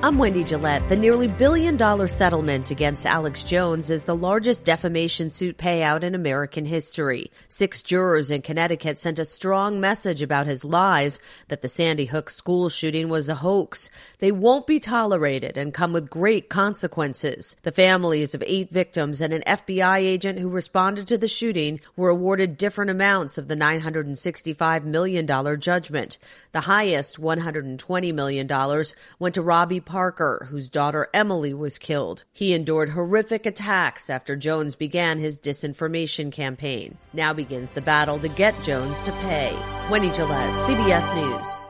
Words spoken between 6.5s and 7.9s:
history. Six